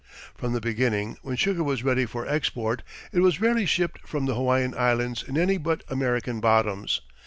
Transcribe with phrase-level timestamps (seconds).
[0.35, 4.33] From the beginning, when sugar was ready for export, it was rarely shipped from the
[4.33, 7.01] Hawaiian Islands in any but American bottoms.